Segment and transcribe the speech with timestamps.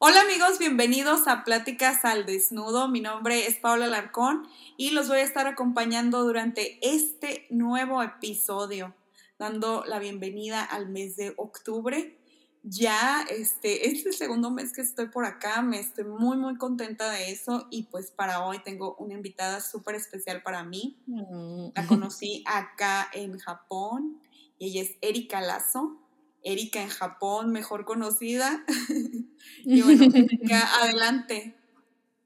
[0.00, 2.86] Hola amigos, bienvenidos a Pláticas al Desnudo.
[2.86, 8.94] Mi nombre es Paula Larcón y los voy a estar acompañando durante este nuevo episodio,
[9.40, 12.16] dando la bienvenida al mes de octubre.
[12.62, 17.10] Ya este, es el segundo mes que estoy por acá, me estoy muy muy contenta
[17.10, 20.96] de eso y pues para hoy tengo una invitada súper especial para mí.
[21.06, 21.70] Mm.
[21.74, 24.22] La conocí acá en Japón
[24.60, 25.98] y ella es Erika Lazo.
[26.48, 28.64] Erika en Japón, mejor conocida.
[29.64, 31.54] y bueno, Erika, adelante.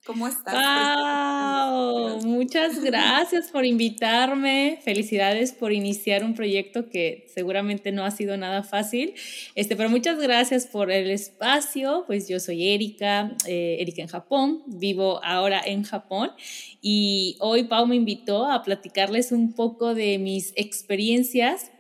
[0.05, 0.53] ¿Cómo estás?
[0.53, 2.23] ¡Wow!
[2.25, 4.81] Muchas gracias por invitarme.
[4.83, 9.15] Felicidades por iniciar un proyecto que seguramente no ha sido nada fácil.
[9.55, 12.03] Este, pero muchas gracias por el espacio.
[12.09, 14.65] Pues yo soy Erika, eh, Erika en Japón.
[14.67, 16.33] Vivo ahora en Japón.
[16.81, 21.72] Y hoy Pau me invitó a platicarles un poco de mis experiencias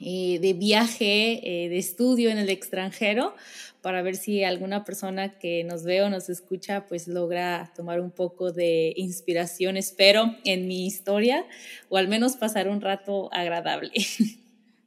[0.00, 3.34] eh, de viaje, eh, de estudio en el extranjero,
[3.82, 8.10] para ver si alguna persona que nos ve o nos escucha, pues logra tomar un
[8.10, 11.46] poco de inspiración, espero, en mi historia,
[11.88, 13.92] o al menos pasar un rato agradable.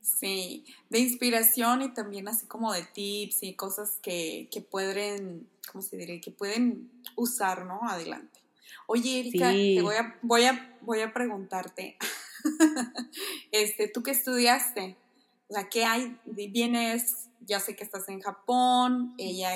[0.03, 5.97] Sí, de inspiración y también así como de tips y cosas que, pueden, ¿cómo se
[5.97, 6.21] diría?
[6.21, 7.81] Que pueden usar, ¿no?
[7.89, 8.39] Adelante.
[8.87, 11.97] Oye, Erika, te voy a, voy a, voy a preguntarte,
[13.51, 14.97] este, ¿tú qué estudiaste?
[15.47, 16.17] O sea, ¿qué hay?
[16.25, 19.49] Vienes, ya sé que estás en Japón, ella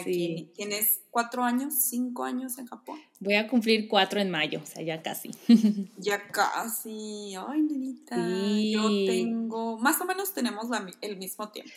[0.55, 2.99] tienes cuatro años, cinco años en Japón.
[3.19, 5.31] Voy a cumplir cuatro en mayo, o sea, ya casi.
[5.97, 8.15] ya casi, ay, nenita.
[8.15, 10.67] Yo tengo, más o menos tenemos
[11.01, 11.71] el mismo tiempo.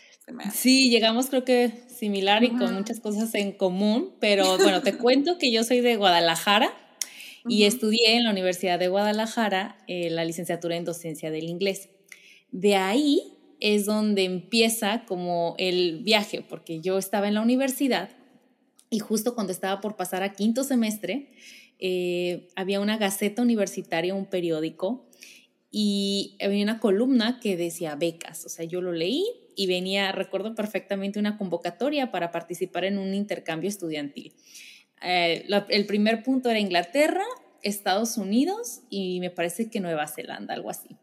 [0.53, 5.39] Sí, llegamos creo que similar y con muchas cosas en común, pero bueno, te cuento
[5.39, 6.73] que yo soy de Guadalajara
[7.49, 11.89] y estudié en la Universidad de Guadalajara eh, la licenciatura en docencia del inglés.
[12.53, 18.11] De ahí es donde empieza como el viaje, porque yo estaba en la universidad
[18.91, 21.31] y justo cuando estaba por pasar a quinto semestre,
[21.79, 25.07] eh, había una gaceta universitaria, un periódico,
[25.71, 30.57] y había una columna que decía becas, o sea, yo lo leí y venía, recuerdo
[30.57, 34.33] perfectamente, una convocatoria para participar en un intercambio estudiantil.
[35.03, 37.25] Eh, el primer punto era Inglaterra,
[37.63, 40.97] Estados Unidos y me parece que Nueva Zelanda, algo así.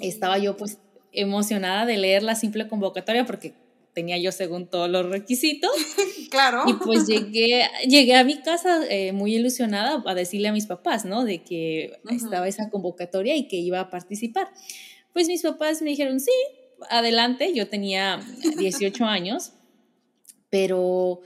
[0.00, 0.78] Estaba yo pues
[1.12, 3.54] emocionada de leer la simple convocatoria porque
[3.92, 5.70] tenía yo según todos los requisitos.
[6.30, 6.62] claro.
[6.66, 11.04] Y pues llegué, llegué a mi casa eh, muy ilusionada a decirle a mis papás,
[11.04, 11.24] ¿no?
[11.24, 14.48] De que estaba esa convocatoria y que iba a participar.
[15.12, 16.32] Pues mis papás me dijeron, sí,
[16.88, 17.52] adelante.
[17.54, 18.20] Yo tenía
[18.56, 19.52] 18 años,
[20.48, 21.20] pero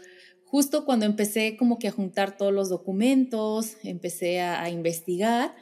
[0.47, 5.55] justo cuando empecé como que a juntar todos los documentos, empecé a, investigar,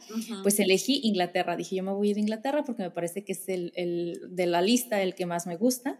[0.42, 1.56] pues elegí Inglaterra.
[1.56, 4.20] Dije, yo me voy a ir a Inglaterra porque me parece que es el, el,
[4.30, 5.98] de la lista el que más me gusta.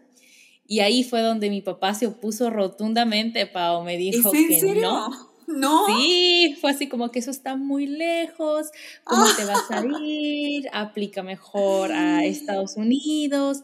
[0.67, 5.85] Y ahí fue donde mi papá se opuso rotundamente, Pau, me dijo que no ¿No?
[5.85, 8.71] Sí, fue así como que eso está muy lejos,
[9.03, 10.67] ¿cómo te vas a ir?
[10.73, 13.63] Aplica mejor a Estados Unidos.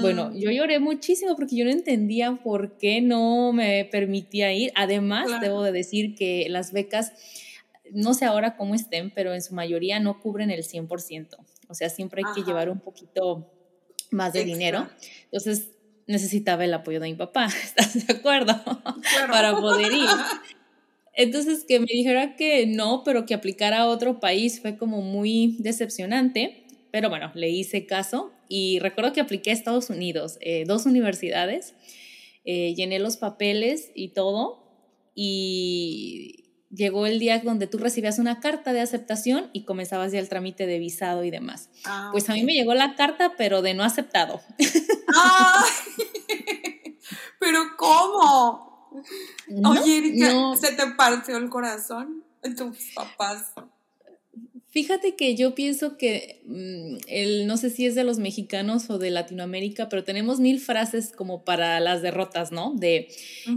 [0.00, 0.38] Bueno, mm.
[0.38, 4.72] yo lloré muchísimo porque yo no entendía por qué no me permitía ir.
[4.74, 7.12] Además, debo de decir que las becas,
[7.90, 11.36] no sé ahora cómo estén, pero en su mayoría no cubren el 100%.
[11.68, 13.50] O sea, siempre hay que llevar un poquito
[14.10, 14.88] más de dinero.
[15.24, 15.70] Entonces,
[16.06, 18.54] necesitaba el apoyo de mi papá, ¿estás de acuerdo?
[19.30, 20.08] Para poder ir.
[21.16, 25.56] Entonces, que me dijera que no, pero que aplicara a otro país fue como muy
[25.60, 26.64] decepcionante.
[26.90, 31.74] Pero bueno, le hice caso y recuerdo que apliqué a Estados Unidos, eh, dos universidades,
[32.44, 34.62] eh, llené los papeles y todo.
[35.16, 36.44] Y
[36.74, 40.66] llegó el día donde tú recibías una carta de aceptación y comenzabas ya el trámite
[40.66, 41.70] de visado y demás.
[41.84, 44.40] Ah, pues a mí me llegó la carta, pero de no aceptado.
[47.40, 48.73] ¿Pero cómo?
[49.64, 53.52] Oye, Erika, ¿se te partió el corazón en tus papás?
[54.74, 58.98] Fíjate que yo pienso que mm, el, no sé si es de los mexicanos o
[58.98, 62.74] de Latinoamérica, pero tenemos mil frases como para las derrotas, ¿no?
[62.74, 63.06] De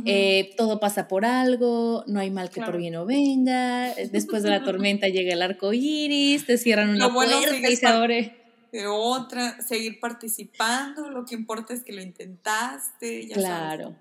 [0.06, 4.52] eh, todo pasa por algo, no hay mal que por bien no venga, después de
[4.52, 8.38] la tormenta llega el arco iris, te cierran una puerta y se abre.
[8.72, 13.28] De otra, seguir participando, lo que importa es que lo intentaste.
[13.34, 13.96] claro.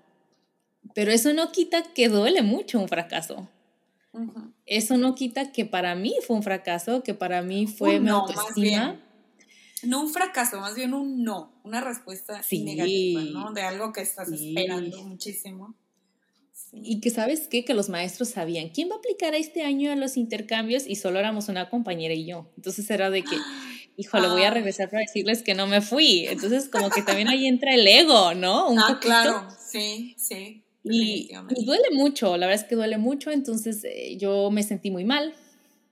[0.93, 3.47] Pero eso no quita que duele mucho un fracaso.
[4.65, 8.99] eso no quita que para mí fue un fracaso, que para mí fue mi autoestima.
[9.83, 13.53] no un fracaso, más bien un no, una respuesta negativa, ¿no?
[13.53, 15.75] De algo que estás esperando muchísimo.
[16.73, 19.95] Y que sabes qué, que los maestros sabían quién va a aplicar este año a
[19.95, 22.51] los intercambios y solo éramos una compañera y yo.
[22.57, 23.37] Entonces era de que,
[23.97, 26.27] hijo, le voy a regresar para decirles que no me fui.
[26.27, 28.75] Entonces como que también ahí entra el ego, ¿no?
[28.77, 30.63] ah, claro, sí, sí.
[30.89, 31.29] Y,
[31.65, 35.33] duele mucho, la verdad es que duele mucho, entonces eh, yo me sentí muy mal,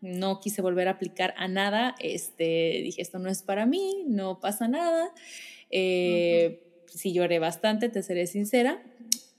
[0.01, 4.39] no quise volver a aplicar a nada, este, dije, esto no es para mí, no
[4.39, 5.11] pasa nada.
[5.71, 8.81] Eh, Sí lloré bastante, te seré sincera,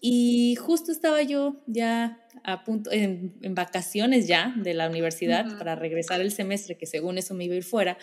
[0.01, 6.21] y justo estaba yo ya a punto, en, vacaciones ya de la universidad para regresar
[6.21, 7.99] el semestre, que según eso me iba a ir fuera.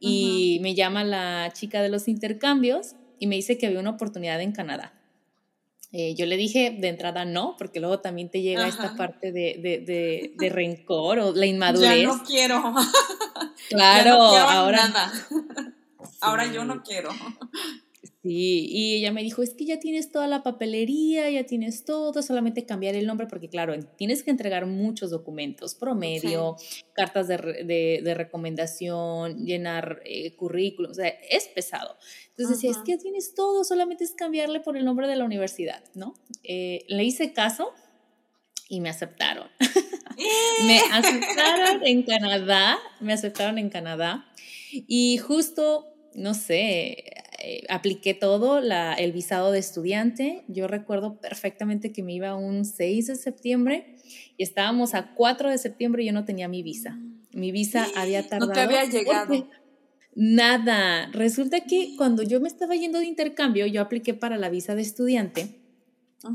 [0.00, 4.40] Y me llama la chica de los intercambios y me dice que había una oportunidad
[4.40, 4.97] en Canadá.
[5.90, 9.56] Eh, yo le dije de entrada no, porque luego también te llega esta parte de,
[9.58, 11.88] de, de, rencor o la inmadurez.
[12.02, 12.74] Ya no quiero.
[13.70, 14.88] Claro, ahora.
[14.88, 15.12] Nada.
[16.20, 17.10] Ahora yo no quiero.
[18.22, 22.20] Sí, y ella me dijo, es que ya tienes toda la papelería, ya tienes todo,
[22.20, 26.56] solamente cambiar el nombre, porque claro, tienes que entregar muchos documentos, promedio,
[26.94, 31.96] cartas de, de, recomendación, llenar eh, currículum, o sea, es pesado.
[32.30, 35.24] Entonces decía, es que ya tienes todo, solamente es cambiarle por el nombre de la
[35.24, 36.14] universidad, ¿no?
[36.42, 37.72] Eh, le hice caso
[38.68, 39.48] y me aceptaron.
[40.66, 44.26] me aceptaron en Canadá, me aceptaron en Canadá
[44.72, 47.04] y justo, no sé,
[47.40, 50.44] eh, apliqué todo, la, el visado de estudiante.
[50.48, 53.96] Yo recuerdo perfectamente que me iba un 6 de septiembre
[54.36, 56.98] y estábamos a 4 de septiembre y yo no tenía mi visa.
[57.32, 58.48] Mi visa había tardado.
[58.48, 59.48] No te había llegado.
[60.14, 61.10] Nada.
[61.12, 64.82] Resulta que cuando yo me estaba yendo de intercambio, yo apliqué para la visa de
[64.82, 65.60] estudiante.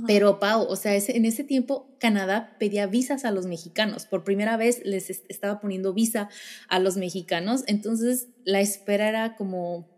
[0.08, 4.06] Pero, Pau, o sea, en ese tiempo Canadá pedía visas a los mexicanos.
[4.06, 6.30] Por primera vez les estaba poniendo visa
[6.70, 7.66] a los mexicanos.
[7.68, 9.93] Entonces, la espera era como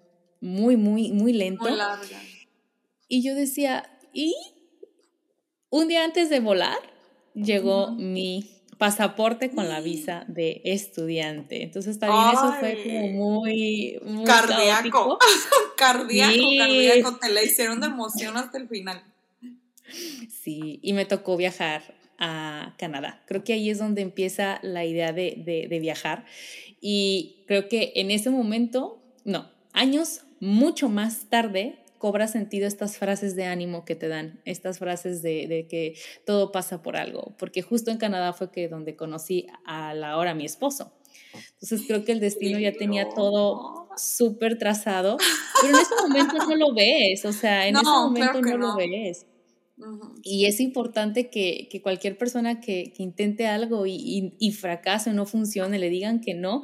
[0.45, 1.65] muy, muy, muy lento.
[3.07, 4.33] Y yo decía, ¿y?
[5.69, 6.77] Un día antes de volar,
[7.33, 11.63] llegó mi pasaporte con la visa de estudiante.
[11.63, 15.17] Entonces también eso fue como muy, cardíaco.
[15.77, 17.17] cardíaco, cardíaco.
[17.17, 19.03] Te la hicieron de emoción hasta el final.
[20.29, 23.23] Sí, y me tocó viajar a Canadá.
[23.27, 26.25] Creo que ahí es donde empieza la idea de, de viajar.
[26.79, 33.35] Y creo que en ese momento, no, años mucho más tarde cobra sentido estas frases
[33.35, 35.95] de ánimo que te dan, estas frases de, que
[36.25, 40.35] todo pasa por algo, porque justo en Canadá fue que donde conocí a la ahora
[40.35, 40.93] mi esposo.
[41.53, 45.17] Entonces creo que el destino ya tenía todo súper trazado,
[45.61, 49.25] pero en ese momento no lo ves, o sea, en ese momento no, lo ves.
[50.21, 55.25] Y es importante que, cualquier persona que, intente algo y, y, y fracase o no
[55.25, 56.61] funcione, le digan que no,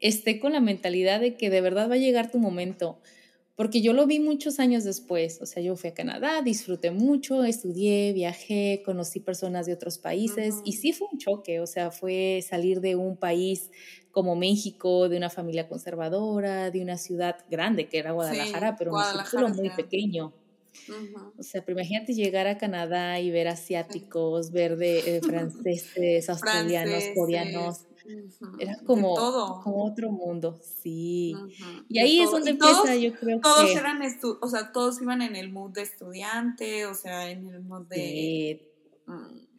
[0.00, 3.00] esté con la mentalidad de que de verdad va a llegar tu momento.
[3.54, 7.44] Porque yo lo vi muchos años después, o sea, yo fui a Canadá, disfruté mucho,
[7.44, 12.42] estudié, viajé, conocí personas de otros países y sí fue un choque, o sea, fue
[12.42, 13.70] salir de un país
[14.12, 19.04] como México, de una familia conservadora, de una ciudad grande que era Guadalajara, pero un
[19.04, 20.32] círculo muy pequeño.
[21.36, 27.04] O sea, pero imagínate llegar a Canadá y ver asiáticos, ver de eh, franceses, australianos,
[27.14, 27.80] coreanos.
[28.58, 29.14] Era como,
[29.62, 31.34] como otro mundo, sí.
[31.88, 33.72] Y ahí es donde empieza, yo creo todos que...
[33.72, 34.00] eran,
[34.40, 38.66] o sea, todos iban en el mood de estudiante, o sea, en el mood de...
[39.06, 39.50] Mm,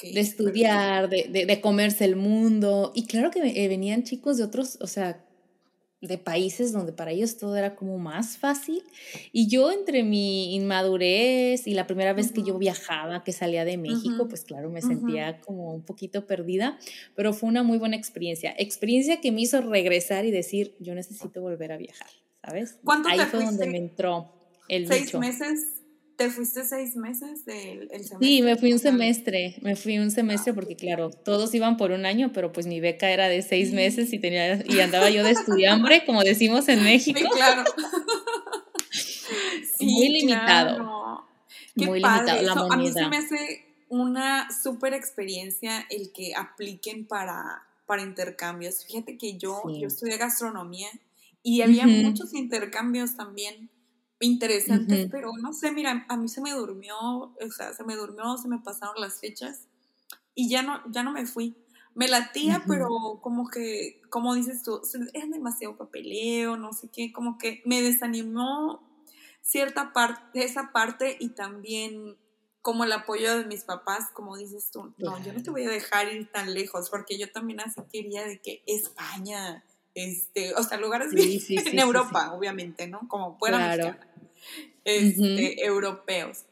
[0.00, 2.92] de estudiar, de, de, de, comerse el mundo.
[2.94, 5.25] Y claro que eh, venían chicos de otros, o sea,
[6.00, 8.82] de países donde para ellos todo era como más fácil.
[9.32, 13.76] Y yo entre mi inmadurez y la primera vez que yo viajaba, que salía de
[13.76, 16.78] México, pues claro, me sentía como un poquito perdida,
[17.14, 18.54] pero fue una muy buena experiencia.
[18.58, 22.10] Experiencia que me hizo regresar y decir, yo necesito volver a viajar,
[22.44, 22.78] ¿sabes?
[23.06, 24.32] Ahí fue donde me entró
[24.68, 25.75] el ¿Seis meses?
[26.16, 28.18] ¿Te fuiste seis meses del semestre?
[28.20, 32.06] Sí, me fui un semestre, me fui un semestre porque claro, todos iban por un
[32.06, 35.32] año, pero pues mi beca era de seis meses y tenía y andaba yo de
[35.32, 37.20] estudiambre, como decimos en México.
[39.78, 39.94] Sí, claro.
[39.98, 41.26] muy limitado.
[41.74, 42.52] muy limitado la.
[42.52, 48.86] A mí se me hace una súper experiencia el que apliquen para, para intercambios.
[48.86, 50.88] Fíjate que yo, yo estudié gastronomía
[51.42, 53.68] y había muchos intercambios también
[54.20, 58.36] interesantes, pero no sé, mira, a mí se me durmió, o sea, se me durmió,
[58.38, 59.68] se me pasaron las fechas
[60.34, 61.56] y ya no, ya no me fui.
[61.94, 64.82] Me latía, pero como que, como dices tú,
[65.14, 68.86] es demasiado papeleo, no sé qué, como que me desanimó
[69.40, 72.18] cierta parte, esa parte y también
[72.66, 75.70] como el apoyo de mis papás, como dices tú, no, yo no te voy a
[75.70, 79.64] dejar ir tan lejos, porque yo también así quería de que España,
[79.96, 83.08] este, o sea, lugares en Europa, obviamente, ¿no?
[83.08, 83.98] Como fuera
[84.84, 86.44] este, europeos.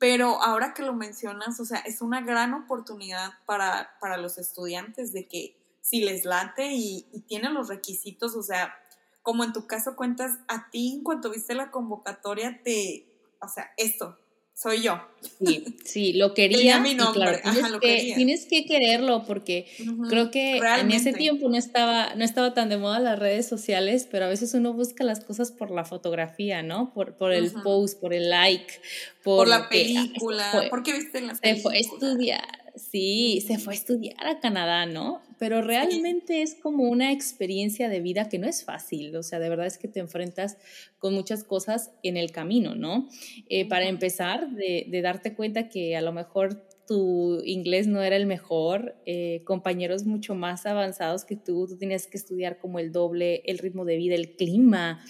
[0.00, 5.12] Pero ahora que lo mencionas, o sea, es una gran oportunidad para, para los estudiantes
[5.12, 8.74] de que si les late y, y tienen los requisitos, o sea,
[9.22, 13.06] como en tu caso cuentas, a ti en cuanto viste la convocatoria, te,
[13.40, 14.18] o sea, esto,
[14.54, 15.00] soy yo.
[15.44, 16.80] Sí, sí, lo quería.
[16.80, 17.40] Mi nombre.
[17.42, 19.66] tienes, que, tienes, que, quererlo porque
[20.08, 24.08] creo que en ese tiempo no estaba, no estaba tan de moda las redes sociales,
[24.10, 26.92] pero a veces uno busca las cosas por la fotografía, ¿no?
[26.92, 28.74] Por, por el post, por el like,
[29.22, 30.68] por, la película.
[30.70, 31.42] ¿Por qué viste las películas?
[31.42, 35.22] Se fue a estudiar, sí, se fue a estudiar a Canadá, ¿no?
[35.38, 39.48] pero realmente es como una experiencia de vida que no es fácil, o sea, de
[39.48, 40.56] verdad es que te enfrentas
[40.98, 43.08] con muchas cosas en el camino, ¿no?
[43.48, 48.26] Eh, para empezar, de, darte cuenta que a lo mejor tu inglés no era el
[48.26, 53.42] mejor, eh, compañeros mucho más avanzados que tú, tú tenías que estudiar como el doble,
[53.46, 55.04] el ritmo de vida, el clima,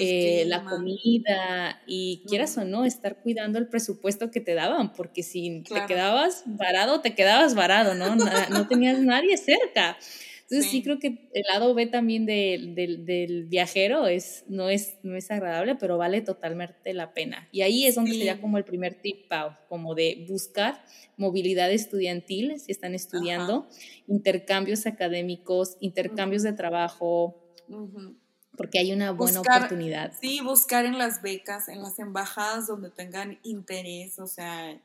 [0.00, 5.22] eh, la comida y quieras o no, estar cuidando el presupuesto que te daban, porque
[5.22, 8.16] si te quedabas varado, te quedabas varado, ¿no?
[8.16, 9.98] No, tenías nadie cerca.
[10.50, 10.82] Entonces sí.
[10.82, 15.98] creo que el lado B también del viajero es no, es, no es agradable, pero
[15.98, 17.48] vale totalmente la pena.
[17.52, 20.82] Y ahí es donde sería como el primer tip, Pau, como de buscar
[21.18, 23.68] movilidad estudiantil, si están estudiando,
[24.06, 27.44] intercambios académicos, intercambios de trabajo
[28.56, 30.12] porque hay una buena oportunidad.
[30.20, 34.80] Sí, buscar en las becas, en las embajadas donde tengan interés, o sea,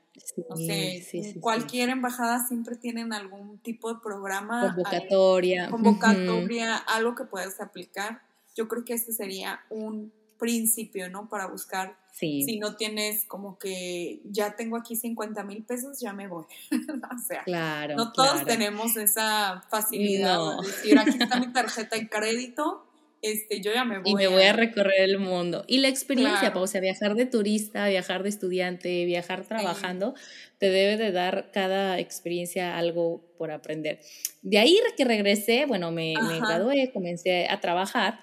[0.49, 4.73] no sé, cualquier embajada siempre tienen algún tipo de programa.
[4.75, 5.69] Convocatoria.
[5.69, 8.21] convocatoria, algo que puedas aplicar.
[8.55, 11.29] Yo creo que este sería un principio, ¿no?
[11.29, 11.97] Para buscar.
[12.11, 16.45] Si no tienes como que ya tengo aquí 50 mil pesos, ya me voy.
[16.71, 22.07] o sea, claro, no todos tenemos esa facilidad de decir, aquí está mi tarjeta de
[22.07, 22.85] crédito
[23.23, 24.11] este, yo ya me voy.
[24.11, 25.63] Y me voy a, recorrer el mundo.
[25.65, 30.13] Y la experiencia, o sea, viajar de turista, viajar de estudiante, viajar trabajando,
[30.57, 34.01] te debe de dar cada experiencia algo por aprender.
[34.41, 38.19] De ahí que regresé, bueno, me, me gradué, comencé a trabajar.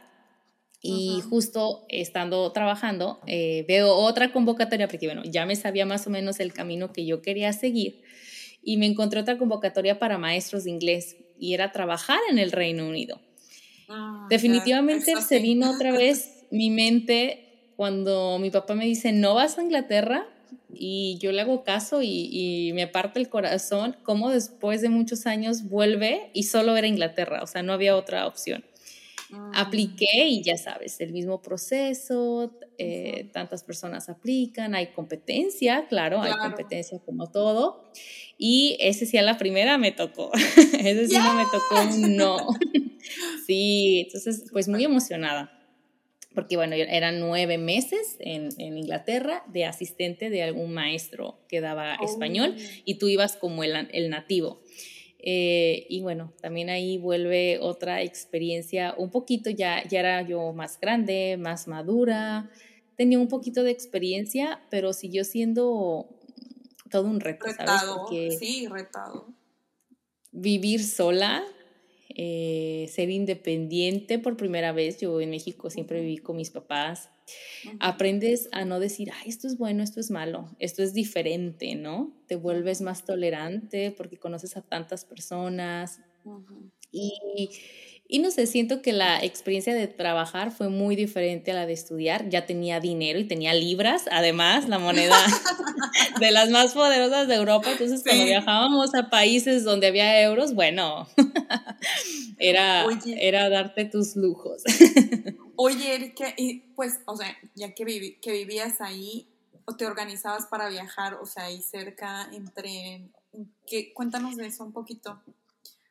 [0.82, 6.10] Y justo estando trabajando, eh, veo otra convocatoria, porque bueno, ya me sabía más o
[6.10, 8.02] menos el camino que yo quería seguir.
[8.62, 12.86] Y me encontré otra convocatoria para maestros de inglés y era trabajar en el Reino
[12.86, 13.20] Unido.
[13.90, 19.58] Ah, Definitivamente se vino otra vez mi mente cuando mi papá me dice, no vas
[19.58, 20.26] a Inglaterra,
[20.72, 25.64] y yo le hago caso y, me parte el corazón, como después de muchos años
[25.64, 28.64] vuelve y solo era Inglaterra, o sea, no había otra opción.
[29.30, 29.52] Mm.
[29.54, 36.32] Apliqué y ya sabes, el mismo proceso, eh, tantas personas aplican, hay competencia, claro, hay
[36.32, 37.90] competencia como todo.
[38.38, 40.30] Y ese sí a la primera me tocó,
[40.80, 42.38] ese sí no me tocó, no.
[43.46, 45.56] sí, entonces pues muy emocionada
[46.34, 51.96] porque bueno, eran nueve meses en, en, Inglaterra de asistente de algún maestro que daba
[51.96, 52.62] español oh.
[52.84, 54.62] y tú ibas como el, el nativo.
[55.22, 60.80] Eh, y bueno, también ahí vuelve otra experiencia, un poquito ya, ya era yo más
[60.80, 62.50] grande, más madura,
[62.96, 66.08] tenía un poquito de experiencia, pero siguió siendo
[66.90, 68.06] todo un reto, retado,
[68.38, 69.28] sí, retado.
[70.32, 71.44] Vivir sola,
[72.10, 75.00] eh, ser independiente por primera vez.
[75.00, 77.10] Yo en México siempre viví con mis papás.
[77.78, 82.12] Aprendes a no decir, Ay, esto es bueno, esto es malo, esto es diferente, ¿no?
[82.26, 86.00] Te vuelves más tolerante porque conoces a tantas personas.
[86.92, 87.50] Y
[88.10, 91.74] y no sé, siento que la experiencia de trabajar fue muy diferente a la de
[91.74, 92.28] estudiar.
[92.28, 95.16] Ya tenía dinero y tenía libras, además, la moneda
[96.20, 97.70] de las más poderosas de Europa.
[97.70, 101.08] Entonces, cuando viajábamos a países donde había euros, bueno,
[102.38, 104.64] era, era darte tus lujos.
[105.54, 109.28] Oye, Erika, y pues, o sea, ya que, que vivías ahí,
[109.66, 113.08] o te organizabas para viajar, o sea, ahí cerca, entre...
[113.68, 113.92] ¿qué?
[113.94, 115.22] Cuéntanos de eso un poquito.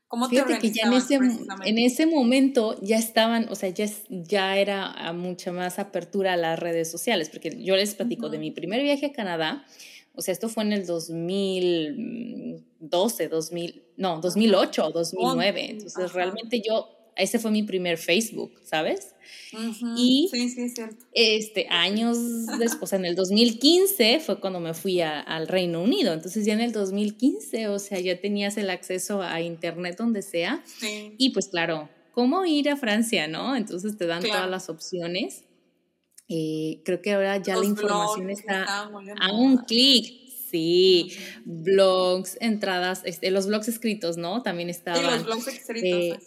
[0.10, 4.58] ¿Cómo Fíjate que ya en ese, en ese momento ya estaban, o sea, ya, ya
[4.58, 8.82] era mucha más apertura a las redes sociales, porque yo les platico de mi primer
[8.82, 9.68] viaje a Canadá,
[10.16, 16.90] o sea, esto fue en el 2012, 2000, no, 2008 o 2009, entonces realmente yo
[17.16, 19.16] ese fue mi primer Facebook, ¿sabes?
[19.96, 21.06] Y sí, sí, es cierto.
[21.14, 22.18] Este, años
[22.60, 26.14] después, en el 2015 fue cuando me fui al Reino Unido.
[26.14, 30.64] Entonces ya en el 2015, o sea, ya tenías el acceso a internet donde sea.
[30.66, 31.16] Sí.
[31.18, 33.56] Y pues claro, ¿cómo ir a Francia, no?
[33.56, 35.46] Entonces te dan todas las opciones.
[36.28, 40.30] Eh, creo que ahora ya la información está a un clic.
[40.50, 41.12] Sí,
[41.46, 44.42] blogs, entradas, este, los blogs escritos, ¿no?
[44.42, 45.04] También estaban.
[45.04, 45.84] Sí, los blogs escritos.
[45.84, 46.20] Eh,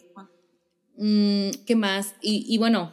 [0.97, 2.15] ¿Qué más?
[2.21, 2.93] Y, y bueno,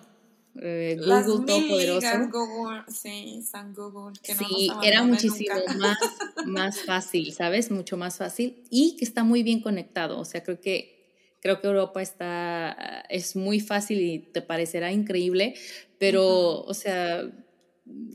[0.61, 2.07] eh, Google Todopoderoso.
[2.31, 4.19] Google, sí, San Google.
[4.21, 5.97] Que no sí, era muchísimo más,
[6.45, 7.71] más fácil, ¿sabes?
[7.71, 10.19] Mucho más fácil y que está muy bien conectado.
[10.19, 15.55] O sea, creo que, creo que Europa está, es muy fácil y te parecerá increíble,
[15.97, 17.29] pero, o sea,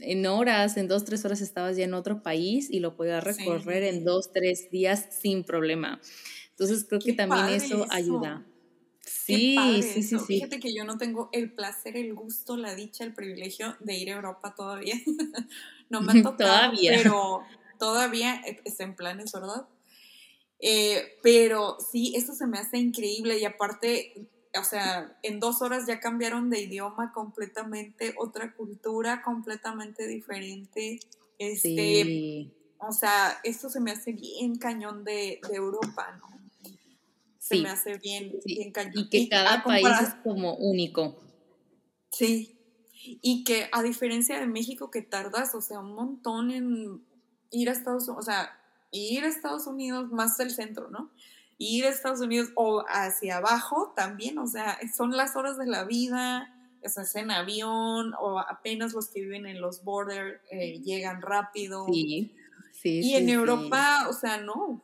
[0.00, 3.84] en horas, en dos, tres horas estabas ya en otro país y lo podías recorrer
[3.84, 6.00] en dos, tres días sin problema.
[6.50, 8.46] Entonces creo que también eso, ayuda.
[9.06, 10.25] Sí, sí, sí, sí.
[10.26, 14.11] Fíjate que yo no tengo el placer, el gusto, la dicha, el privilegio de ir
[14.11, 14.94] a Europa todavía.
[15.90, 16.92] no me ha tocado, todavía.
[16.96, 17.42] pero
[17.78, 19.66] todavía está en planes, ¿verdad?
[20.61, 25.87] Eh, pero sí, esto se me hace increíble y aparte o sea, en dos horas
[25.87, 31.00] ya cambiaron de idioma completamente, otra cultura completamente diferente.
[31.38, 36.34] Este, O sea, esto se me hace bien cañón de, Europa, ¿no?
[37.48, 38.94] Se me hace bien, bien cañón.
[38.96, 41.22] Y que cada país es como único.
[42.10, 42.56] Sí.
[42.92, 47.04] Y que a diferencia de México que tardas, o sea, un montón en
[47.50, 48.58] ir a Estados Unidos, o sea,
[48.90, 51.10] ir a Estados Unidos más del centro, ¿no?
[51.58, 55.84] ir a Estados Unidos o hacia abajo también, o sea, son las horas de la
[55.84, 56.50] vida,
[56.82, 61.86] es en avión o apenas los que viven en los borders eh, llegan rápido.
[61.88, 62.34] Sí,
[62.72, 63.00] sí.
[63.00, 64.82] Y en Europa, o sea, no,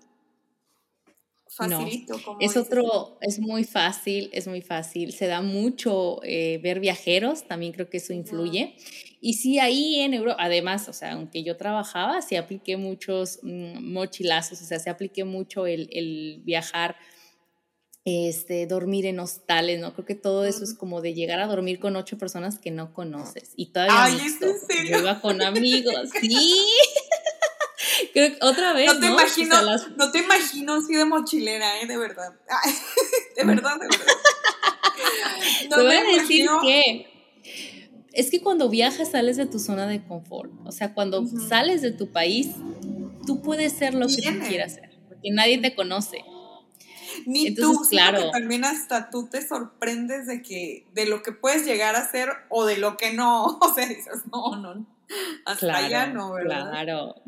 [1.51, 2.15] facilito.
[2.39, 5.13] es otro, es muy fácil, es muy fácil.
[5.13, 8.77] Se da mucho eh, ver viajeros, también creo que eso influye.
[9.21, 13.93] Y sí, ahí en Europa, además, o sea, aunque yo trabajaba, sí apliqué muchos mm,
[13.93, 16.97] mochilazos, o sea, se apliqué mucho el, viajar
[18.05, 19.93] este, dormir en hostales, ¿no?
[19.93, 22.95] Creo que todo eso es como de llegar a dormir con ocho personas que no
[22.95, 23.53] conoces.
[23.57, 24.91] Y todavía Ay, ¿es en serio?
[24.91, 26.67] Yo iba con amigos, sí.
[28.13, 28.87] Creo que otra vez.
[28.93, 29.57] No te imagino,
[29.97, 31.87] no te imagino así de mochilera, ¿eh?
[31.87, 32.35] De verdad.
[33.37, 34.07] de verdad, de verdad.
[35.71, 37.07] No te voy a decir que
[38.13, 40.51] es que cuando viajas sales de tu zona de confort.
[40.65, 42.49] O sea, cuando sales de tu país,
[43.27, 46.25] tú puedes ser lo que tú quieras ser, porque nadie te conoce.
[47.27, 48.31] Ni tú, claro.
[48.31, 52.65] también hasta tú te sorprendes de que de lo que puedes llegar a ser o
[52.65, 53.59] de lo que no.
[53.61, 54.87] O sea, dices, no, no,
[55.45, 56.71] hasta allá no, ¿verdad?
[56.71, 57.23] Claro,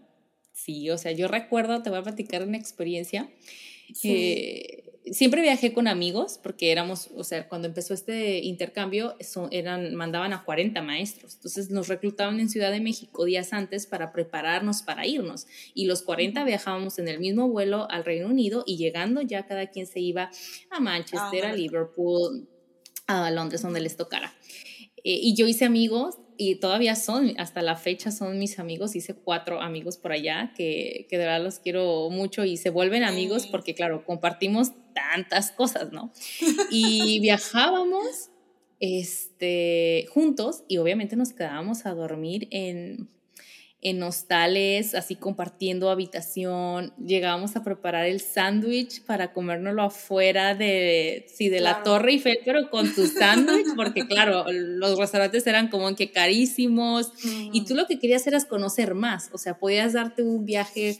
[0.52, 3.30] Sí, o sea, yo recuerdo, te voy a platicar una experiencia.
[4.00, 9.16] que siempre viajé con amigos porque éramos, o sea, cuando empezó este intercambio,
[9.50, 11.34] eran, mandaban a 40 maestros.
[11.34, 15.46] Entonces nos reclutaban en Ciudad de México días antes para prepararnos para irnos.
[15.74, 19.66] Y los 40 viajábamos en el mismo vuelo al Reino Unido y llegando ya cada
[19.66, 20.30] quien se iba
[20.70, 22.48] a Manchester, a Liverpool,
[23.06, 24.32] a Londres, donde les tocara.
[25.04, 29.14] Eh, y yo hice amigos y todavía son, hasta la fecha son mis amigos, hice
[29.14, 33.46] cuatro amigos por allá que, que de verdad los quiero mucho y se vuelven amigos
[33.46, 36.12] porque claro, compartimos tantas cosas, ¿no?
[36.70, 38.30] Y viajábamos
[38.80, 43.08] este, juntos y obviamente nos quedábamos a dormir en
[43.84, 46.94] en hostales, así compartiendo habitación.
[47.04, 52.70] Llegábamos a preparar el sándwich para comérnoslo afuera de, sí, de la Torre Eiffel, pero
[52.70, 57.12] con tu sándwich, porque claro, los restaurantes eran como que carísimos.
[57.24, 60.98] Y tú lo que querías era conocer más, o sea, podías darte un viaje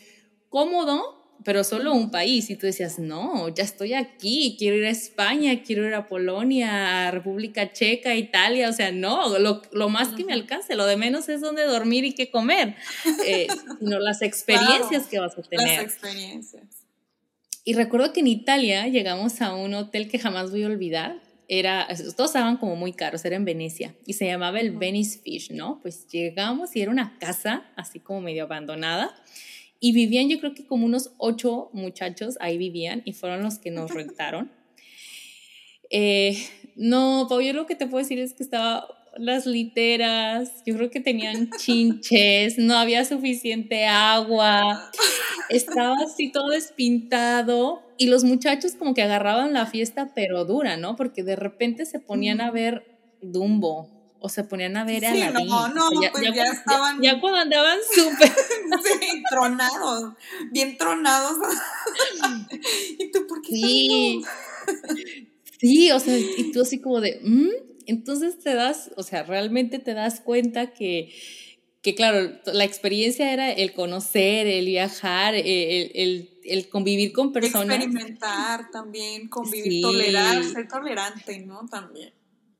[0.49, 2.51] cómodo pero solo un país.
[2.51, 7.09] Y tú decías, no, ya estoy aquí, quiero ir a España, quiero ir a Polonia,
[7.09, 10.97] a República Checa, Italia, o sea, no, lo, lo más que me alcance, lo de
[10.97, 12.77] menos es dónde dormir y qué comer,
[13.27, 15.83] eh, sino las experiencias que vas a tener.
[15.83, 16.65] Las experiencias.
[17.65, 21.21] Y recuerdo que en Italia llegamos a un hotel que jamás voy a olvidar.
[21.49, 25.51] Era, todos estaban como muy caros, era en Venecia y se llamaba el Venice Fish,
[25.51, 25.81] ¿no?
[25.83, 29.15] Pues llegamos y era una casa así como medio abandonada
[29.85, 33.73] y vivían, yo creo que como unos ocho muchachos ahí vivían y fueron los que
[33.73, 34.51] nos rentaron.
[35.91, 36.39] Eh,
[36.77, 40.89] no, Pau, yo lo que te puedo decir es que estaba las literas, yo creo
[40.89, 44.89] que tenían chinches, no había suficiente agua,
[45.49, 50.95] estaba así todo despintado y los muchachos como que agarraban la fiesta pero dura, ¿no?
[50.95, 52.85] Porque de repente se ponían a ver
[53.21, 57.03] Dumbo o se ponían a ver a la No, no, pues ya, estaban.
[57.03, 58.29] Ya cuando andaban súper.
[59.01, 60.15] sí, tronados,
[60.53, 61.37] bien tronados.
[62.99, 64.23] ¿Y tú por qué Sí.
[65.59, 67.19] sí, o sea, y tú así como de.
[67.23, 67.49] ¿Mm?
[67.87, 71.13] Entonces te das, o sea, realmente te das cuenta que,
[71.83, 77.79] que, claro, la experiencia era el conocer, el viajar, el, el, el convivir con personas.
[77.79, 81.67] Experimentar también, convivir, tolerar, ser tolerante, ¿no?
[81.69, 82.13] También.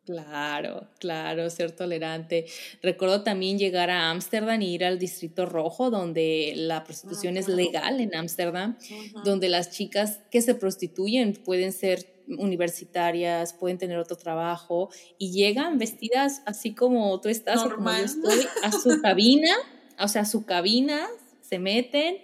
[0.05, 2.47] Claro, claro, ser tolerante.
[2.83, 7.47] Recuerdo también llegar a Ámsterdam y ir al Distrito Rojo, donde la ah, prostitución es
[7.47, 8.77] legal en Ámsterdam,
[9.25, 15.79] donde las chicas que se prostituyen pueden ser universitarias, pueden tener otro trabajo y llegan
[15.79, 19.55] vestidas así como tú estás o como yo estoy a su cabina,
[20.01, 21.07] o sea, a su cabina,
[21.43, 22.17] se meten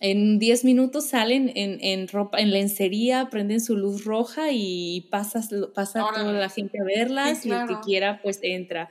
[0.00, 5.50] en 10 minutos salen en, en, ropa, en lencería, prenden su luz roja y pasas,
[5.74, 8.88] pasa toda la gente a verlas y el que quiera pues entra.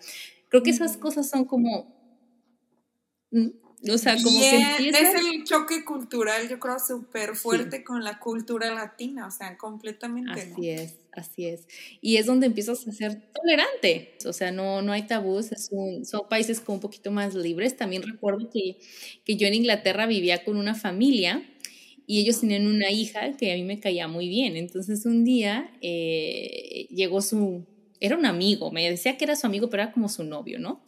[0.50, 1.96] Creo que esas cosas son como...
[3.32, 3.48] Mm,
[3.92, 8.74] o sea, como que Es el choque cultural, yo creo, súper fuerte con la cultura
[8.74, 10.54] latina, o sea, completamente.
[10.54, 10.99] Así es.
[11.20, 11.68] Así es.
[12.02, 14.18] Y es donde empiezas a ser tolerante.
[14.26, 17.76] O sea, no, no hay tabús, es son países como un poquito más libres.
[17.76, 18.78] También recuerdo que,
[19.26, 21.44] que yo en Inglaterra vivía con una familia
[22.08, 24.56] y ellos tenían una hija que a mí me caía muy bien.
[24.56, 27.66] Entonces un día eh, llegó su,
[28.00, 30.84] era un amigo, me decía que era su amigo, pero era como su novio, ¿no?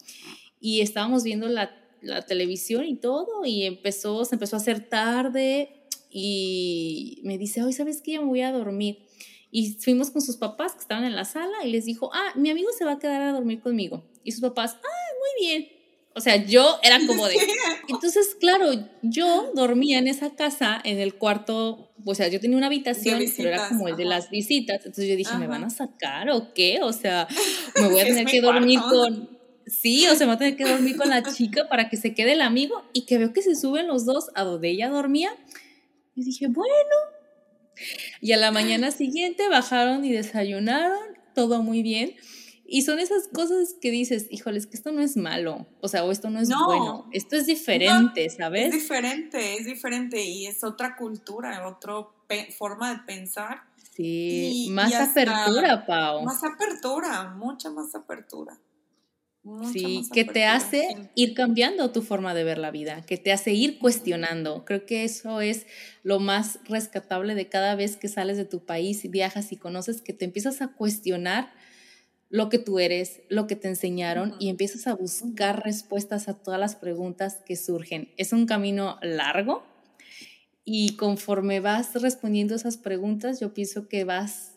[0.60, 5.68] Y estábamos viendo la, la televisión y todo y empezó, se empezó a hacer tarde
[6.10, 9.01] y me dice, hoy sabes qué, ya me voy a dormir.
[9.54, 12.50] Y fuimos con sus papás que estaban en la sala y les dijo, ah, mi
[12.50, 14.02] amigo se va a quedar a dormir conmigo.
[14.24, 15.68] Y sus papás, ah, muy bien.
[16.14, 17.36] O sea, yo era como de...
[17.88, 18.70] Entonces, claro,
[19.02, 23.50] yo dormía en esa casa, en el cuarto, o sea, yo tenía una habitación, pero
[23.50, 24.78] era como el de las visitas.
[24.78, 26.80] Entonces yo dije, ¿me van a sacar o qué?
[26.82, 27.28] O sea,
[27.76, 29.38] me voy a tener que dormir con...
[29.66, 32.14] Sí, o sea, me voy a tener que dormir con la chica para que se
[32.14, 35.30] quede el amigo y que veo que se suben los dos a donde ella dormía.
[36.14, 36.72] Y dije, bueno,
[38.20, 40.98] y a la mañana siguiente bajaron y desayunaron,
[41.34, 42.14] todo muy bien.
[42.64, 46.10] Y son esas cosas que dices, híjoles, que esto no es malo, o sea, o
[46.10, 48.66] esto no es bueno, esto es diferente, ¿sabes?
[48.66, 52.06] Es diferente, es diferente y es otra cultura, otra
[52.56, 53.64] forma de pensar.
[53.94, 56.24] Sí, más apertura, Pau.
[56.24, 58.58] Más apertura, mucha más apertura
[59.72, 63.52] sí, que te hace ir cambiando tu forma de ver la vida, que te hace
[63.52, 64.64] ir cuestionando.
[64.64, 65.66] Creo que eso es
[66.02, 70.00] lo más rescatable de cada vez que sales de tu país y viajas y conoces,
[70.00, 71.52] que te empiezas a cuestionar
[72.28, 76.58] lo que tú eres, lo que te enseñaron y empiezas a buscar respuestas a todas
[76.58, 78.08] las preguntas que surgen.
[78.16, 79.64] Es un camino largo
[80.64, 84.51] y conforme vas respondiendo esas preguntas, yo pienso que vas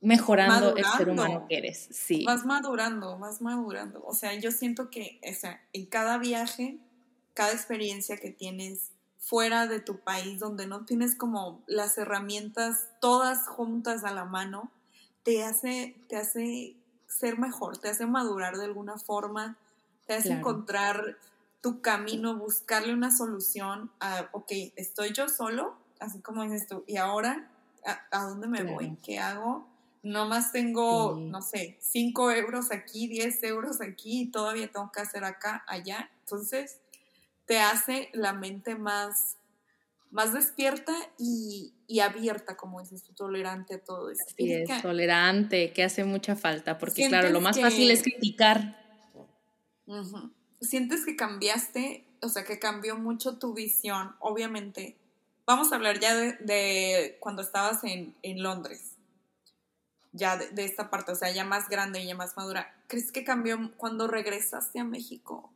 [0.00, 1.88] mejorando el ser humano que eres.
[1.90, 2.24] Sí.
[2.24, 4.02] Vas madurando, vas madurando.
[4.04, 6.78] O sea, yo siento que o sea, en cada viaje,
[7.34, 13.46] cada experiencia que tienes fuera de tu país, donde no tienes como las herramientas todas
[13.48, 14.70] juntas a la mano,
[15.22, 19.58] te hace, te hace ser mejor, te hace madurar de alguna forma,
[20.06, 21.18] te hace encontrar
[21.60, 26.96] tu camino, buscarle una solución a, ok, estoy yo solo, así como dices tú, y
[26.96, 27.50] ahora,
[27.84, 28.96] ¿a, dónde me voy?
[29.04, 29.66] ¿Qué hago?
[30.02, 35.24] Más tengo, no sé, 5 euros aquí, 10 euros aquí y todavía tengo que hacer
[35.24, 36.10] acá, allá.
[36.20, 36.80] Entonces,
[37.46, 39.36] te hace la mente más,
[40.10, 44.24] más despierta y, abierta, como dices tú, tolerante a todo eso.
[44.36, 48.78] Sí, es tolerante, que hace mucha falta, porque claro, lo más fácil es criticar.
[50.60, 54.96] Sientes que cambiaste, o sea, que cambió mucho tu visión, obviamente.
[55.46, 58.97] Vamos a hablar ya de, cuando estabas en, en Londres
[60.12, 63.24] ya de, esta parte, o sea, ya más grande y ya más madura, ¿crees que
[63.24, 65.52] cambió cuando regresaste a México?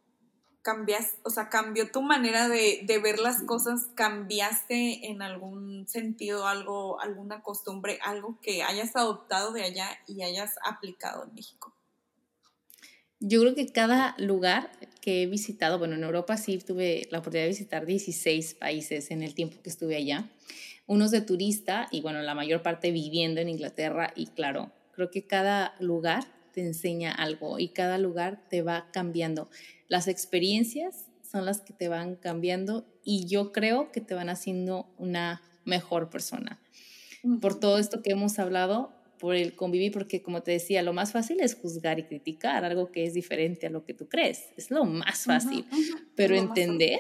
[0.62, 3.88] ¿Cambias, o sea, cambió tu manera de, ver las cosas?
[3.94, 10.54] ¿Cambiaste en algún sentido algo, alguna costumbre, algo que hayas adoptado de allá y hayas
[10.64, 11.74] aplicado en México?
[13.18, 17.44] Yo creo que cada lugar que he visitado, bueno, en Europa sí tuve la oportunidad
[17.44, 20.28] de visitar 16 países en el tiempo que estuve allá
[20.86, 25.26] unos de turista y bueno, la mayor parte viviendo en Inglaterra y claro, creo que
[25.26, 29.48] cada lugar te enseña algo y cada lugar te va cambiando.
[29.88, 34.86] Las experiencias son las que te van cambiando y yo creo que te van haciendo
[34.98, 36.60] una mejor persona.
[37.40, 41.12] Por todo esto que hemos hablado, por el convivir, porque como te decía, lo más
[41.12, 44.48] fácil es juzgar y criticar algo que es diferente a lo que tú crees.
[44.56, 45.64] Es lo más fácil.
[46.16, 46.98] Pero entender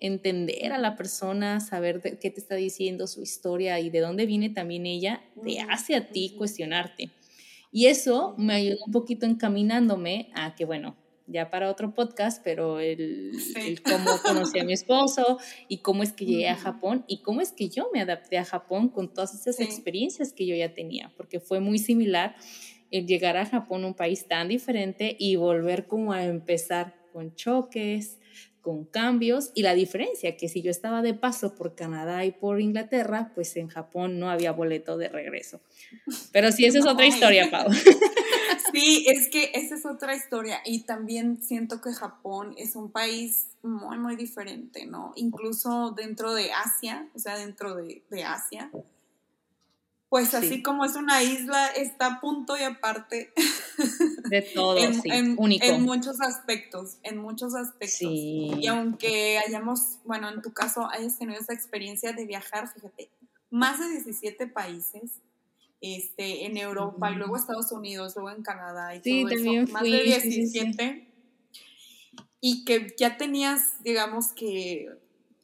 [0.00, 4.50] entender a la persona, saber qué te está diciendo su historia y de dónde viene
[4.50, 7.10] también ella, te hace a ti cuestionarte.
[7.72, 12.80] Y eso me ayudó un poquito encaminándome a que, bueno, ya para otro podcast, pero
[12.80, 13.32] el,
[13.84, 17.52] cómo conocí a mi esposo y cómo es que llegué a Japón y cómo es
[17.52, 21.38] que yo me adapté a Japón con todas esas experiencias que yo ya tenía, porque
[21.38, 22.34] fue muy similar
[22.90, 28.18] el llegar a Japón, un país tan diferente, y volver como a empezar con choques,
[28.60, 32.60] con cambios y la diferencia que si yo estaba de paso por Canadá y por
[32.60, 35.60] Inglaterra, pues en Japón no había boleto de regreso.
[36.32, 37.68] Pero sí, esa es otra historia, Pau.
[38.72, 43.48] Sí, es que esa es otra historia y también siento que Japón es un país
[43.62, 45.12] muy, muy diferente, ¿no?
[45.16, 48.70] Incluso dentro de Asia, o sea, dentro de, de Asia,
[50.10, 53.32] pues así como es una isla, está a punto y aparte.
[54.28, 55.64] De todo, en, sí, único.
[55.64, 57.98] En muchos aspectos, en muchos aspectos.
[57.98, 58.50] Sí.
[58.58, 63.08] Y aunque hayamos, bueno, en tu caso hayas tenido esa experiencia de viajar, fíjate,
[63.50, 65.20] más de 17 países,
[65.80, 69.72] este, en Europa y luego Estados Unidos, luego en Canadá y sí, todo también eso,
[69.72, 71.08] más de 17.
[72.40, 74.88] y que ya tenías, digamos que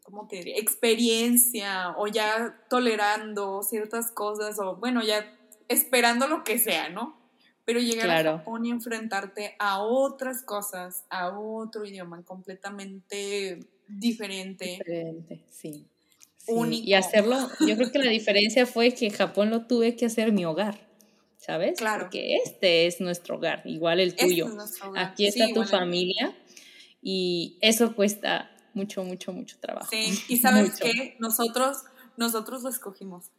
[0.06, 6.88] como que experiencia o ya tolerando ciertas cosas o bueno, ya esperando lo que sea,
[6.88, 7.20] ¿no?
[7.64, 14.78] Pero llegar a Japón y enfrentarte a otras cosas, a otro idioma completamente diferente.
[14.78, 15.88] Diferente, sí.
[16.46, 16.86] Único.
[16.86, 20.44] Y hacerlo, yo creo que la diferencia fue que Japón lo tuve que hacer mi
[20.44, 20.86] hogar.
[21.36, 21.78] ¿Sabes?
[21.78, 22.04] Claro.
[22.04, 24.46] Porque este es nuestro hogar, igual el este tuyo.
[24.96, 26.36] Aquí está tu familia
[27.02, 29.88] y eso cuesta mucho, mucho, mucho trabajo.
[29.90, 31.78] Sí, y sabes qué, nosotros,
[32.16, 33.30] nosotros lo escogimos.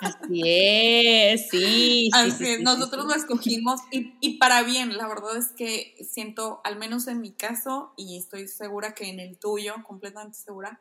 [0.00, 2.10] Así es, sí.
[2.12, 6.78] Así es, nosotros lo escogimos y, y, para bien, la verdad es que siento, al
[6.78, 10.80] menos en mi caso, y estoy segura que en el tuyo, completamente segura,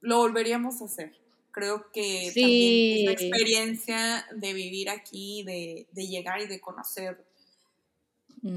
[0.00, 1.12] lo volveríamos a hacer.
[1.50, 7.24] Creo que también la experiencia de vivir aquí, de, de llegar y de conocer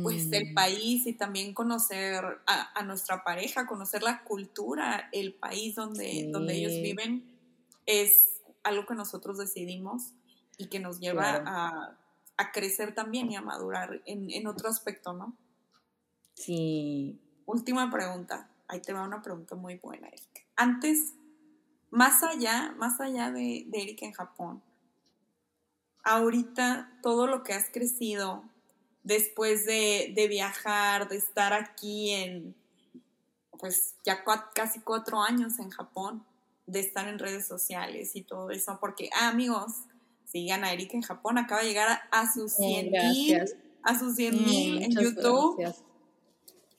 [0.03, 0.53] pues el mm.
[0.53, 6.73] país y también conocer a, nuestra pareja, conocer la cultura, el país donde, donde ellos
[6.73, 7.23] viven,
[7.85, 10.13] es algo que nosotros decidimos
[10.57, 11.97] y que nos lleva a,
[12.53, 15.35] crecer también y a madurar en, otro aspecto, ¿no?
[16.33, 17.19] Sí.
[17.45, 18.49] Última pregunta.
[18.67, 20.41] Ahí te va una pregunta muy buena, Erika.
[20.55, 21.13] Antes,
[21.91, 24.63] más allá, más allá de, de Erika en Japón,
[26.03, 28.43] ahorita todo lo que has crecido,
[29.03, 32.55] después de, viajar, de estar aquí en,
[33.59, 36.23] pues ya casi cuatro años en Japón,
[36.67, 39.71] de estar en redes sociales y todo eso, porque, ah, amigos,
[40.25, 43.43] sigan a Erika en Japón, acaba de llegar a, sus 100 mil,
[43.83, 45.57] a sus 100 mm, mil en YouTube.
[45.57, 45.83] Muchas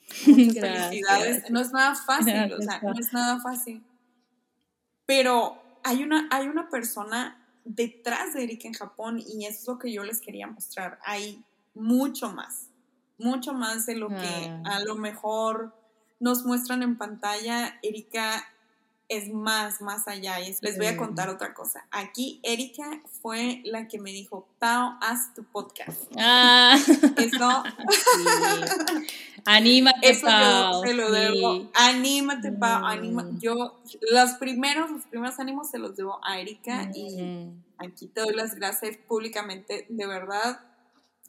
[0.61, 1.51] felicidades.
[1.51, 3.83] No es nada fácil, o sea, no es nada fácil.
[5.05, 9.79] Pero hay una, hay una persona detrás de Erika en Japón y eso es lo
[9.79, 10.99] que yo les quería mostrar.
[11.05, 12.69] Hay mucho más,
[13.19, 15.75] mucho más de lo que a lo mejor
[16.21, 17.79] nos muestran en pantalla.
[17.83, 18.45] Erika
[19.09, 20.41] es más, más allá.
[20.41, 21.87] Y les voy a contar otra cosa.
[21.91, 26.01] Aquí Erika fue la que me dijo, Pau, haz tu podcast.
[26.17, 26.79] Ah.
[27.17, 27.63] Eso.
[29.45, 30.85] Anímate, Pau.
[30.87, 31.71] Yo lo debo.
[31.75, 32.83] Anímate, Pau.
[33.39, 36.91] Yo, los primeros, los primeros ánimos se los debo a Erika.
[36.95, 39.87] Y aquí te doy las gracias públicamente.
[39.91, 40.61] De verdad,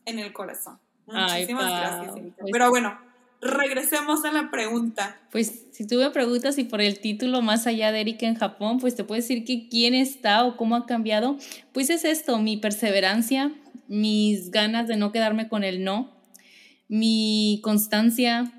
[0.06, 0.80] en el corazón.
[1.06, 2.98] Muchísimas gracias, pues Pero bueno,
[3.42, 5.18] regresemos a la pregunta.
[5.32, 8.80] Pues si tú me preguntas si por el título Más allá de Erika en Japón,
[8.80, 11.38] pues te puedo decir que quién está o cómo ha cambiado.
[11.74, 13.52] Pues es esto, mi perseverancia,
[13.88, 16.12] mis ganas de no quedarme con el no,
[16.88, 18.52] mi constancia,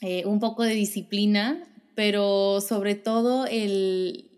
[0.00, 1.62] eh, un poco de disciplina,
[1.94, 4.30] pero sobre todo el,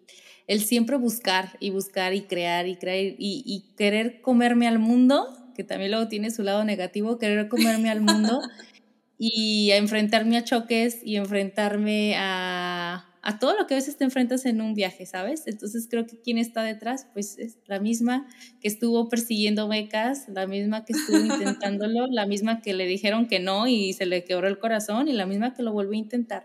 [0.46, 5.35] el siempre buscar y buscar y crear y crear y, y querer comerme al mundo
[5.59, 8.40] que también luego tiene su lado negativo, querer comerme al mundo
[9.18, 14.05] y a enfrentarme a choques y enfrentarme a, a, todo lo que a veces te
[14.05, 15.49] enfrentas en un viaje, ¿sabes?
[15.49, 18.29] Entonces creo que quien está detrás, pues es la misma
[18.61, 23.40] que estuvo persiguiendo becas, la misma que estuvo intentándolo, la misma que le dijeron que
[23.40, 26.44] no y se le quebró el corazón y la misma que lo volvió a intentar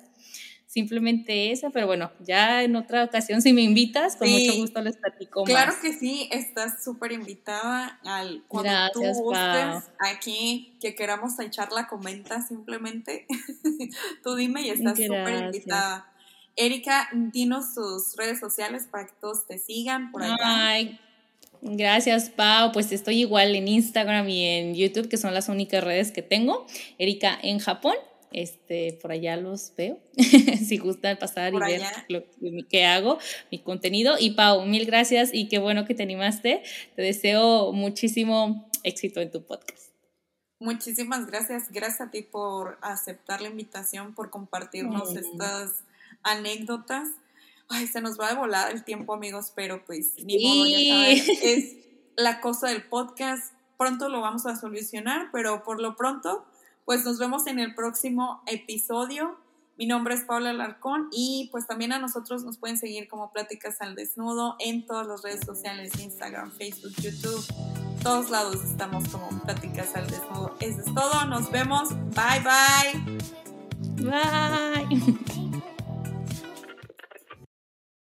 [0.73, 4.97] simplemente esa, pero bueno, ya en otra ocasión si me invitas, con mucho gusto les
[4.97, 5.79] platico claro más.
[5.79, 11.87] Claro que sí, estás súper invitada al cuando Gracias, tú gustes aquí que queramos echarla
[11.87, 13.27] comenta simplemente.
[14.23, 16.11] tú dime y estás súper invitada.
[16.55, 20.37] Erika, dinos tus redes sociales para que todos te sigan por allá.
[20.41, 20.99] Ay,
[21.65, 22.73] Gracias, Pau.
[22.73, 26.65] Pues estoy igual en Instagram y en YouTube, que son las únicas redes que tengo.
[26.97, 27.95] Erika en Japón
[28.33, 29.99] este, por allá los veo,
[30.67, 32.23] si gusta pasar y ver lo
[32.69, 33.19] que hago,
[33.51, 34.15] mi contenido.
[34.19, 36.63] Y Pau, mil gracias y qué bueno que te animaste.
[36.95, 39.93] Te deseo muchísimo éxito en tu podcast.
[40.59, 41.71] Muchísimas gracias.
[41.71, 45.83] Gracias a ti por aceptar la invitación, por compartirnos estas
[46.23, 47.09] anécdotas.
[47.69, 51.09] Ay, se nos va a volar el tiempo, amigos, pero pues ni modo, ya
[51.43, 51.75] es
[52.15, 53.53] la cosa del podcast.
[53.77, 56.45] Pronto lo vamos a solucionar, pero por lo pronto
[56.85, 59.37] pues nos vemos en el próximo episodio
[59.77, 63.81] Mi nombre es Paula Alarcón y pues también a nosotros nos pueden seguir como Pláticas
[63.81, 67.45] al Desnudo en todas las redes sociales, Instagram, Facebook, YouTube,
[68.03, 70.55] todos lados estamos como Pláticas al Desnudo.
[70.59, 73.23] Eso es todo, nos vemos, bye bye.
[74.03, 75.33] Bye.